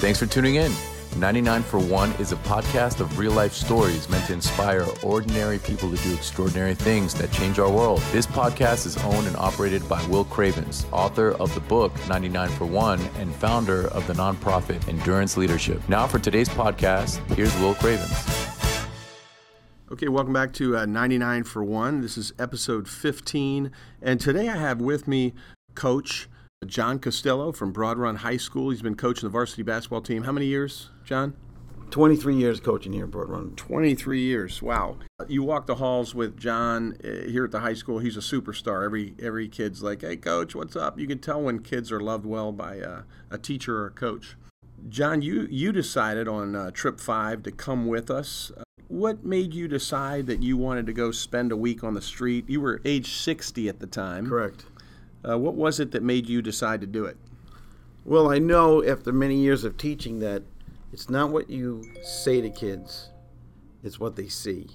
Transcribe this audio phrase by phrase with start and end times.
[0.00, 0.72] Thanks for tuning in.
[1.18, 5.94] 99 for 1 is a podcast of real life stories meant to inspire ordinary people
[5.94, 8.00] to do extraordinary things that change our world.
[8.10, 12.64] This podcast is owned and operated by Will Cravens, author of the book 99 for
[12.64, 15.86] 1 and founder of the nonprofit Endurance Leadership.
[15.86, 18.10] Now, for today's podcast, here's Will Cravens.
[19.92, 22.00] Okay, welcome back to uh, 99 for 1.
[22.00, 23.70] This is episode 15.
[24.00, 25.34] And today I have with me
[25.74, 26.26] Coach
[26.66, 28.68] John Costello from Broad Run High School.
[28.68, 30.24] He's been coaching the varsity basketball team.
[30.24, 31.34] How many years, John?
[31.88, 33.52] 23 years coaching here at Broad Run.
[33.56, 34.60] 23 years.
[34.60, 34.98] Wow.
[35.26, 37.98] You walk the halls with John uh, here at the high school.
[38.00, 38.84] He's a superstar.
[38.84, 42.26] Every every kid's like, "Hey, coach, what's up?" You can tell when kids are loved
[42.26, 44.36] well by uh, a teacher or a coach.
[44.90, 48.52] John, you you decided on uh, trip five to come with us.
[48.88, 52.50] What made you decide that you wanted to go spend a week on the street?
[52.50, 54.26] You were age 60 at the time.
[54.28, 54.66] Correct.
[55.28, 57.16] Uh, what was it that made you decide to do it?
[58.04, 60.42] Well, I know after many years of teaching that
[60.92, 63.10] it's not what you say to kids,
[63.82, 64.68] it's what they see.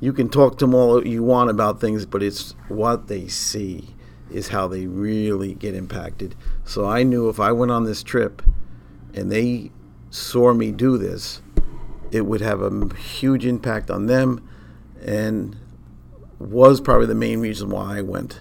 [0.00, 3.94] You can talk to them all you want about things, but it's what they see
[4.30, 6.36] is how they really get impacted.
[6.64, 8.42] So I knew if I went on this trip
[9.14, 9.72] and they
[10.10, 11.42] saw me do this,
[12.10, 14.48] it would have a huge impact on them
[15.04, 15.56] and
[16.38, 18.40] was probably the main reason why I went.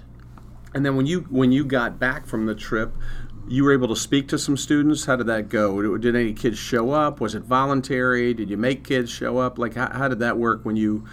[0.77, 2.95] And then when you when you got back from the trip,
[3.47, 5.05] you were able to speak to some students.
[5.05, 5.97] How did that go?
[5.97, 7.19] Did any kids show up?
[7.19, 8.31] Was it voluntary?
[8.35, 9.57] Did you make kids show up?
[9.57, 11.03] Like how, how did that work when you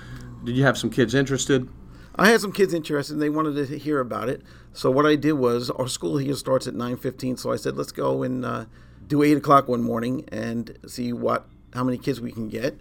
[0.45, 1.67] did you have some kids interested?
[2.15, 4.43] I had some kids interested and they wanted to hear about it.
[4.75, 7.39] So what I did was our school here starts at 9:15.
[7.39, 8.67] So I said let's go and uh,
[9.09, 12.79] do eight o'clock one morning and see what how many kids we can get.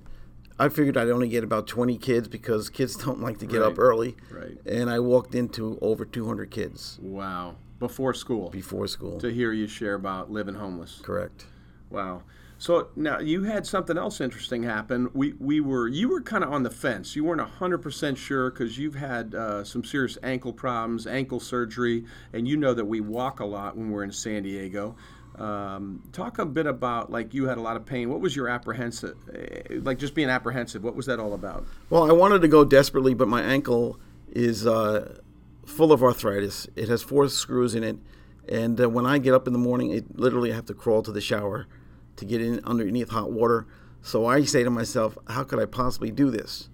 [0.60, 3.72] I figured I'd only get about 20 kids because kids don't like to get Right.
[3.72, 4.16] up early.
[4.32, 4.58] Right.
[4.66, 7.56] And I walked into over 200 kids Wow.
[7.80, 8.50] Before school.
[8.50, 9.20] before school.
[9.20, 11.02] to hear you share about living homeless.
[11.04, 11.48] Correct.
[11.90, 12.24] Wow.
[12.60, 15.10] So now you had something else interesting happen.
[15.14, 17.14] We we were you were kind of on the fence.
[17.14, 22.06] You weren't hundred percent sure because you've had uh, some serious ankle problems, ankle surgery,
[22.32, 24.96] and you know that we walk a lot when we're in San Diego.
[25.40, 28.10] Um, talk a bit about like you had a lot of pain.
[28.10, 30.84] What was your apprehensive, eh, like just being apprehensive?
[30.84, 31.66] What was that all about?
[31.90, 34.00] Well, I wanted to go desperately, but my ankle
[34.32, 35.20] is uh,
[35.66, 36.68] full of arthritis.
[36.76, 37.98] It has four screws in it,
[38.48, 41.02] and uh, when I get up in the morning, it literally I have to crawl
[41.02, 41.66] to the shower
[42.18, 43.66] to get in underneath hot water.
[44.02, 46.70] So I say to myself, how could I possibly do this?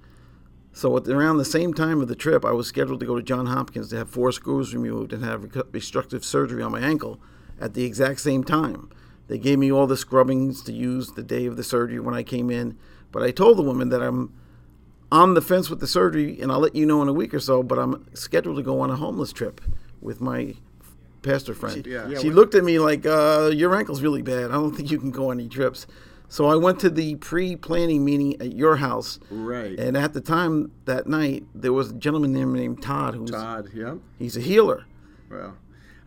[0.74, 3.24] So at around the same time of the trip, I was scheduled to go to
[3.24, 7.22] John Hopkins to have four screws removed and have reco- reconstructive surgery on my ankle
[7.60, 8.90] at the exact same time.
[9.28, 12.24] They gave me all the scrubbings to use the day of the surgery when I
[12.24, 12.78] came in,
[13.12, 14.34] but I told the woman that I'm
[15.12, 17.40] on the fence with the surgery and I'll let you know in a week or
[17.40, 19.62] so, but I'm scheduled to go on a homeless trip
[20.02, 20.56] with my
[21.22, 21.86] pastor friend.
[21.86, 22.08] Yeah.
[22.08, 24.46] Yeah, she looked at me like, uh, Your ankle's really bad.
[24.46, 25.88] I don't think you can go on any trips.
[26.32, 29.20] So I went to the pre planning meeting at your house.
[29.32, 29.78] Right.
[29.80, 33.70] And at the time that night, there was a gentleman there named Todd who's Todd.
[33.74, 33.96] Yeah.
[34.20, 34.86] he's a healer.
[35.30, 35.58] Well,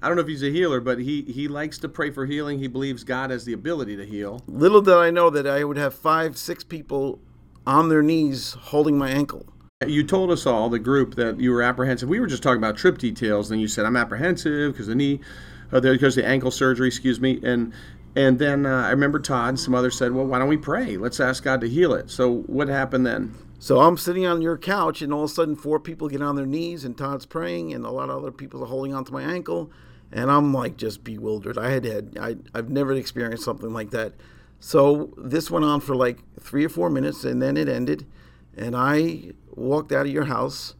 [0.02, 2.58] I don't know if he's a healer, but he he likes to pray for healing.
[2.58, 4.42] He believes God has the ability to heal.
[4.46, 7.20] Little did I know that I would have five, six people
[7.66, 9.46] on their knees holding my ankle.
[9.86, 12.08] You told us all, the group, that you were apprehensive.
[12.08, 15.20] We were just talking about trip details, and you said I'm apprehensive because the knee,
[15.72, 17.72] uh, because the ankle surgery, excuse me, and
[18.14, 20.96] and then uh, I remember Todd and some others said, well, why don't we pray?
[20.96, 22.10] Let's ask God to heal it.
[22.10, 23.34] So what happened then?
[23.58, 26.34] So I'm sitting on your couch, and all of a sudden, four people get on
[26.34, 29.22] their knees, and Todd's praying, and a lot of other people are holding onto my
[29.22, 29.70] ankle,
[30.12, 31.58] and I'm like just bewildered.
[31.58, 34.12] I had had I I've never experienced something like that.
[34.60, 38.06] So this went on for like three or four minutes, and then it ended,
[38.56, 40.74] and I walked out of your house,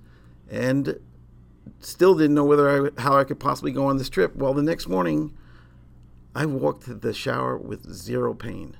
[0.51, 1.01] and
[1.81, 4.37] still didn't know whether I how I could possibly go on this trip.
[4.37, 5.37] Well, the next morning,
[6.35, 8.77] I walked to the shower with zero pain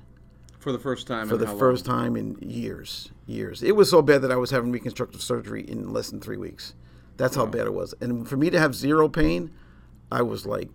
[0.59, 1.27] For the first time.
[1.27, 1.97] for the first long?
[1.97, 3.11] time in years.
[3.25, 3.61] Years.
[3.61, 6.73] It was so bad that I was having reconstructive surgery in less than three weeks.
[7.17, 7.93] That's how bad it was.
[8.01, 9.51] And for me to have zero pain,
[10.13, 10.69] I was like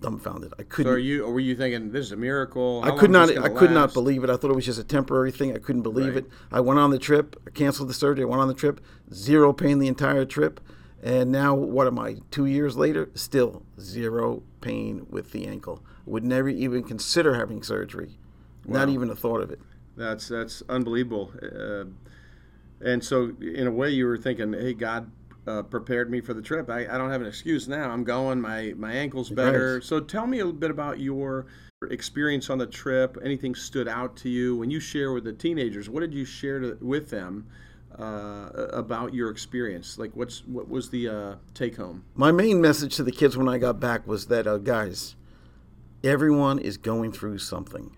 [0.00, 0.52] dumbfounded.
[0.58, 0.92] I couldn't.
[0.92, 1.24] are you?
[1.24, 2.82] Or were you thinking this is a miracle?
[2.82, 3.30] How I could not.
[3.30, 4.30] I gonna could not believe it.
[4.30, 5.54] I thought it was just a temporary thing.
[5.54, 6.24] I couldn't believe Right.
[6.24, 6.30] it.
[6.52, 7.40] I went on the trip.
[7.46, 8.24] I canceled the surgery.
[8.24, 8.80] I went on the trip.
[9.12, 10.60] Zero pain the entire trip.
[11.02, 12.16] And now, what am I?
[12.30, 15.82] Two years later, still zero pain with the ankle.
[16.04, 18.18] Would never even consider having surgery.
[18.66, 19.60] Not even a thought of it.
[19.96, 21.32] That's that's unbelievable.
[21.40, 21.84] Uh,
[22.84, 25.10] and so, in a way, you were thinking, "Hey, God
[25.46, 26.68] uh, prepared me for the trip.
[26.70, 27.90] I, I don't have an excuse now.
[27.90, 28.40] I'm going.
[28.40, 29.84] My my ankle's better." Right.
[29.84, 31.46] So, tell me a little bit about your
[31.90, 33.18] experience on the trip.
[33.22, 35.88] Anything stood out to you when you share with the teenagers?
[35.88, 37.46] What did you share to, with them
[37.98, 39.98] uh, about your experience?
[39.98, 42.04] Like, what's what was the uh, take home?
[42.14, 45.16] My main message to the kids when I got back was that, uh, guys,
[46.02, 47.94] everyone is going through something.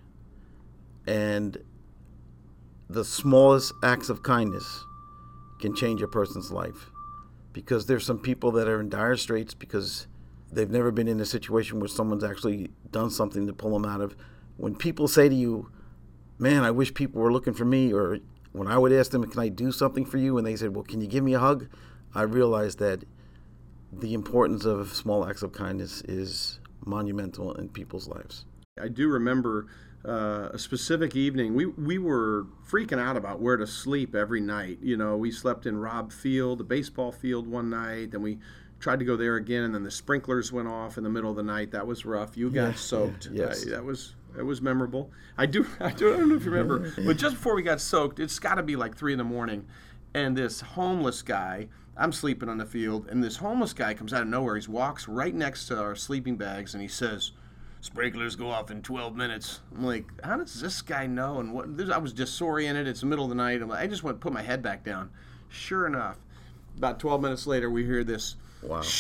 [1.06, 1.58] And
[2.90, 4.84] the smallest acts of kindness
[5.60, 6.90] can change a person's life
[7.52, 10.06] because there's some people that are in dire straits because
[10.52, 14.00] they've never been in a situation where someone's actually done something to pull them out
[14.00, 14.16] of.
[14.56, 15.70] When people say to you,
[16.38, 18.18] "Man, I wish people were looking for me," or
[18.52, 20.84] when I would ask them, "Can I do something for you?" and they said, "Well,
[20.84, 21.66] can you give me a hug?"
[22.14, 23.04] I realized that
[23.92, 28.44] the importance of small acts of kindness is monumental in people's lives.
[28.80, 29.66] I do remember
[30.06, 31.54] uh, a specific evening.
[31.54, 34.78] We we were freaking out about where to sleep every night.
[34.80, 38.12] You know, we slept in Robb Field, the baseball field, one night.
[38.12, 38.38] Then we
[38.80, 41.36] tried to go there again, and then the sprinklers went off in the middle of
[41.36, 41.72] the night.
[41.72, 42.36] That was rough.
[42.36, 43.28] You got Yeah, soaked.
[43.32, 43.66] yeah, yes.
[43.66, 45.10] I- that was that was memorable.
[45.36, 47.80] I do I do I don't know if you remember, but just before we got
[47.80, 49.66] soaked, it's got to be like three in the morning,
[50.14, 51.68] and this homeless guy.
[52.00, 54.56] I'm sleeping on the field, and this homeless guy comes out of nowhere.
[54.56, 57.32] He walks right next to our sleeping bags, and he says,
[57.92, 61.76] "Sprinklers go off in 12 minutes." I'm like, "How does this guy know?" And what?
[61.76, 62.86] This, I was disoriented.
[62.86, 63.60] It's the middle of the night.
[63.62, 65.10] I'm like, I just went to put my head back down.
[65.48, 66.18] Sure enough,
[66.76, 68.36] about 12 minutes later, we hear this.
[68.62, 68.82] Wow.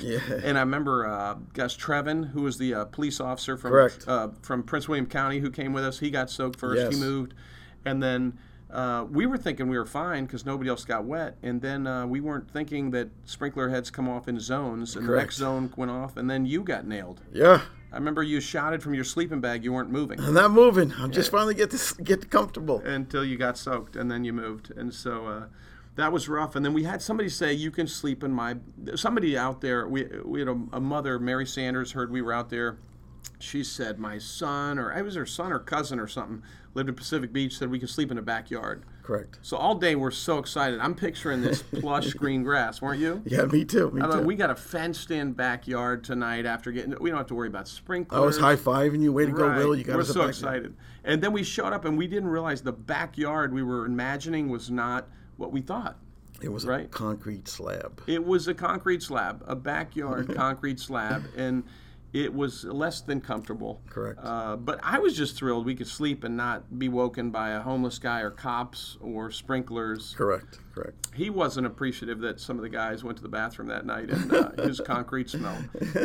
[0.00, 0.20] Yeah.
[0.42, 4.04] And I remember uh, Gus Trevin, who was the uh, police officer from Correct.
[4.06, 5.98] Uh, from Prince William County, who came with us.
[5.98, 6.78] He got soaked first.
[6.80, 6.96] He Yes.
[6.98, 7.34] moved,
[7.84, 8.38] and then
[8.70, 11.36] uh, we were thinking we were fine because nobody else got wet.
[11.42, 15.14] And then uh, we weren't thinking that sprinkler heads come off in zones, and the
[15.16, 17.20] next zone went off, and then you got nailed.
[17.32, 17.60] Yeah.
[17.92, 20.92] I remember you shouted from your sleeping bag you weren't moving I'm not moving.
[20.98, 22.80] I'm just finally get to get comfortable.
[22.80, 24.70] until you got soaked, and then you moved.
[24.70, 25.44] And so uh,
[25.96, 26.56] that was rough.
[26.56, 28.56] And then we had somebody say, "You can sleep in my."
[28.94, 29.86] Somebody out there.
[29.86, 32.78] We we had a, a mother, Mary Sanders, heard we were out there.
[33.38, 36.42] She said, "My son, or I was her son or cousin or something,
[36.74, 37.58] lived in Pacific Beach.
[37.58, 39.38] Said we could sleep in the backyard." Correct.
[39.42, 40.80] So all day we're so excited.
[40.80, 43.20] I'm picturing this plush green grass, weren't you?
[43.26, 43.90] Yeah, me too.
[43.90, 44.22] Me I too.
[44.22, 46.46] we got a fenced-in backyard tonight.
[46.46, 48.18] After getting, we don't have to worry about sprinklers.
[48.18, 49.12] Oh, I was high fiving you.
[49.12, 49.76] Way to go, Will.
[49.76, 50.74] You got We're us a so excited.
[51.04, 54.70] And then we showed up and we didn't realize the backyard we were imagining was
[54.70, 55.98] not what we thought.
[56.40, 58.00] It was a concrete slab.
[58.06, 61.64] It was a concrete slab, a backyard concrete slab, and
[62.12, 63.80] it was less than comfortable.
[63.88, 64.18] Correct.
[64.22, 67.60] Uh, but I was just thrilled we could sleep and not be woken by a
[67.60, 70.14] homeless guy or cops or sprinklers.
[70.16, 70.58] Correct.
[70.74, 71.08] Correct.
[71.14, 74.32] He wasn't appreciative that some of the guys went to the bathroom that night and
[74.32, 75.56] uh, his concrete smell.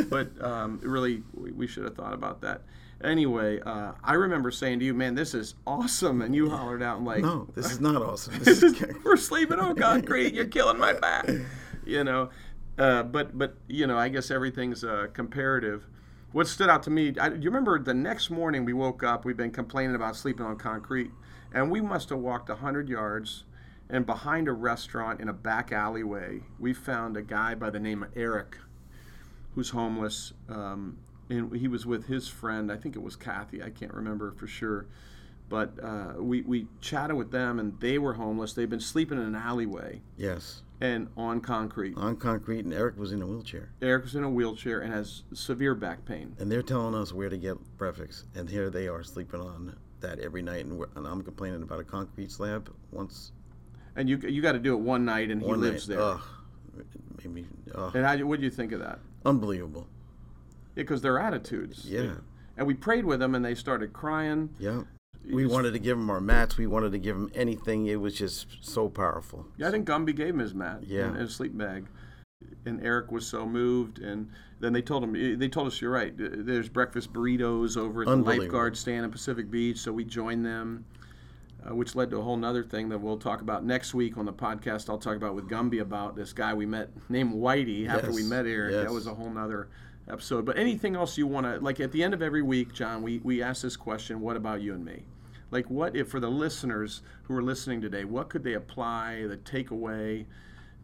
[0.08, 2.62] But um, really, we, should have thought about that.
[3.04, 7.02] Anyway, uh, I remember saying to you, "Man, this is awesome," and you hollered out
[7.02, 8.34] like, No, this is not awesome.
[8.40, 10.34] This is we're sleeping on concrete.
[10.34, 11.28] You're killing my back.
[11.86, 12.30] You know,
[12.76, 15.86] uh, but but you know, I guess everything's uh, comparative.
[16.32, 19.24] What stood out to me, I, you remember the next morning we woke up.
[19.24, 21.10] We've been complaining about sleeping on concrete,
[21.54, 23.44] and we must have walked hundred yards.
[23.88, 28.02] And behind a restaurant in a back alleyway, we found a guy by the name
[28.02, 28.58] of Eric,
[29.54, 30.34] who's homeless.
[30.50, 30.98] Um,
[31.30, 32.70] and he was with his friend.
[32.70, 33.62] I think it was Kathy.
[33.62, 34.84] I can't remember for sure.
[35.48, 38.52] But uh, we, we chatted with them, and they were homeless.
[38.52, 41.94] They'd been sleeping in an alleyway yes, and on concrete.
[41.96, 43.70] on concrete, and Eric was in a wheelchair.
[43.80, 46.36] Eric was in a wheelchair and has severe back pain.
[46.38, 50.18] And they're telling us where to get breakfast, and here they are sleeping on that
[50.18, 53.32] every night, and, and I'm complaining about a concrete slab once
[53.96, 55.96] And you you got to do it one night, and he one lives night.
[55.96, 56.04] there.
[56.04, 56.20] Ugh,
[57.24, 58.98] made me ugh, And how what do you think of that?
[59.24, 59.86] unbelievable.
[60.74, 61.84] Because their attitudes.
[61.86, 62.16] Yeah,
[62.58, 64.50] And we prayed with them, and they started crying.
[64.58, 64.82] yeah.
[65.32, 66.56] We wanted to give him our mats.
[66.56, 67.86] We wanted to give him anything.
[67.86, 69.46] It was just so powerful.
[69.56, 71.06] Yeah, I think Gumby gave him his mat Yeah.
[71.06, 71.86] and his sleep bag.
[72.64, 74.30] And Eric was so moved, and
[74.60, 75.38] then they told him.
[75.38, 76.14] They told us you're right.
[76.16, 80.84] There's breakfast burritos over at the lifeguard stand in Pacific Beach, so we joined them,
[81.68, 84.24] uh, which led to a whole nother thing that we'll talk about next week on
[84.24, 84.88] the podcast.
[84.88, 88.46] I'll talk about with Gumby about this guy we met named Whitey after we met
[88.46, 88.72] Eric.
[88.72, 89.68] That was a whole nother
[90.08, 90.44] episode.
[90.46, 93.02] But anything else you want to like at the end of every week, John?
[93.02, 95.02] We we ask this question: What about you and me?
[95.50, 99.36] Like, what if for the listeners who are listening today, what could they apply, the
[99.36, 100.26] takeaway?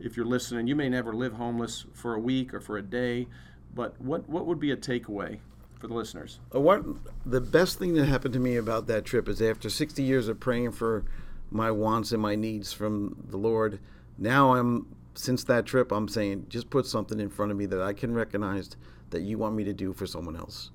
[0.01, 3.29] If you're listening, you may never live homeless for a week or for a day,
[3.75, 5.39] but what, what would be a takeaway
[5.79, 6.41] for the listeners?
[6.55, 6.85] Uh, What
[7.27, 10.41] the best thing that happened to me about that trip is after 60 years of
[10.41, 11.05] praying for
[11.51, 13.79] my wants and my needs from the Lord,
[14.19, 17.81] now I'm since that trip I'm saying just put something in front of me that
[17.81, 18.71] I can recognize
[19.11, 20.71] that you want me to do for someone else.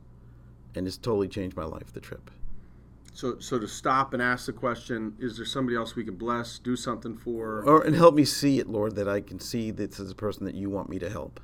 [0.76, 2.32] And it's totally changed my life the trip.
[3.14, 6.58] So, so to stop and ask the question, is there somebody else we can bless,
[6.60, 7.64] do something for?
[7.64, 10.46] Or and help me see it, Lord, that I can see this is a person
[10.46, 11.40] that you want me to help.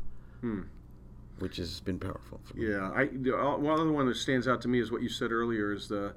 [1.40, 2.70] Which has been powerful for me.
[2.70, 5.10] Yeah, I the- uh, one other one that stands out to me is what you
[5.10, 6.14] said earlier is the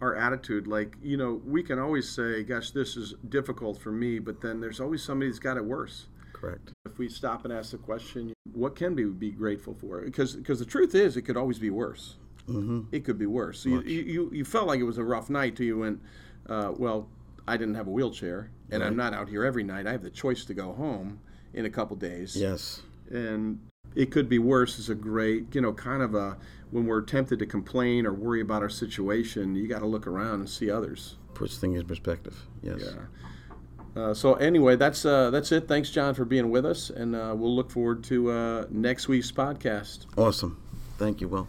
[0.00, 0.66] our attitude.
[0.66, 4.60] Like you know, we can always say, "Gosh, this is difficult for me," but then
[4.60, 6.06] there's always somebody that's got it worse.
[6.32, 6.72] Correct.
[6.86, 10.00] If we stop and ask the question, what can we be grateful for?
[10.00, 12.16] Because because the truth is, it could always be worse.
[12.48, 12.82] Mm-hmm.
[12.92, 13.60] it could be worse.
[13.60, 16.00] So you, you, you felt like it was a rough night till you went,
[16.48, 17.08] uh, well,
[17.46, 18.86] I didn't have a wheelchair, and right.
[18.86, 19.86] I'm not out here every night.
[19.86, 21.20] I have the choice to go home
[21.54, 22.36] in a couple days.
[22.36, 22.82] Yes.
[23.10, 23.60] And
[23.94, 26.36] it could be worse is a great, you know, kind of a
[26.70, 30.40] when we're tempted to complain or worry about our situation, you got to look around
[30.40, 31.16] and see others.
[31.34, 32.46] Puts things in perspective.
[32.62, 32.80] Yes.
[32.82, 34.00] Yeah.
[34.02, 35.68] Uh, so anyway, that's uh, that's it.
[35.68, 39.30] Thanks, John, for being with us, and uh, we'll look forward to uh, next week's
[39.30, 40.06] podcast.
[40.16, 40.62] Awesome.
[40.96, 41.46] Thank you, Will.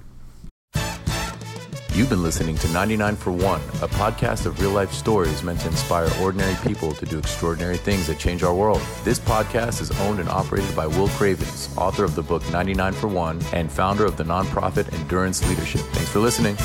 [1.94, 5.68] You've been listening to 99 for One, a podcast of real life stories meant to
[5.68, 8.82] inspire ordinary people to do extraordinary things that change our world.
[9.04, 13.10] This podcast is owned and operated by Will Cravens, author of the book 99 for
[13.10, 15.82] One and founder of the nonprofit Endurance Leadership.
[15.82, 16.58] Thanks for listening.